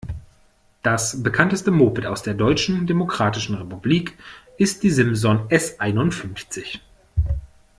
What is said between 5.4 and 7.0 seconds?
S einundfünfzig.